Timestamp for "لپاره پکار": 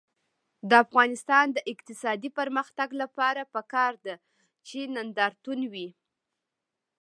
3.01-3.93